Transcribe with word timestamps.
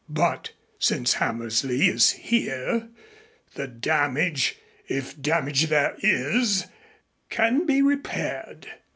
But 0.09 0.53
since 0.79 1.13
Hammersley 1.13 1.85
is 1.87 2.09
here, 2.13 2.89
the 3.53 3.67
damage, 3.67 4.57
if 4.87 5.21
damage 5.21 5.67
there 5.67 5.95
is, 6.01 6.65
can 7.29 7.67
be 7.67 7.83
repaired. 7.83 8.65